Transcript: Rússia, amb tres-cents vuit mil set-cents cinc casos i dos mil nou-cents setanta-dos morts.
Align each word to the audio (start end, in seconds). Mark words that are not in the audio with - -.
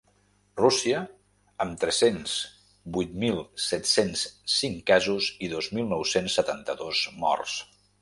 Rússia, 0.59 1.01
amb 1.65 1.75
tres-cents 1.83 2.33
vuit 2.97 3.13
mil 3.25 3.39
set-cents 3.67 4.25
cinc 4.57 4.83
casos 4.91 5.31
i 5.49 5.55
dos 5.55 5.71
mil 5.79 5.89
nou-cents 5.97 6.43
setanta-dos 6.43 7.09
morts. 7.25 7.59